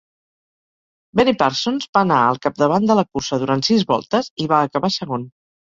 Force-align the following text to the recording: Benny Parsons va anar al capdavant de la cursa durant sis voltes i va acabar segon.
Benny 1.21 1.35
Parsons 1.41 1.85
va 1.99 2.03
anar 2.09 2.17
al 2.31 2.41
capdavant 2.47 2.89
de 2.93 2.97
la 3.03 3.05
cursa 3.13 3.41
durant 3.47 3.65
sis 3.71 3.87
voltes 3.95 4.33
i 4.47 4.51
va 4.57 4.67
acabar 4.73 4.95
segon. 5.01 5.31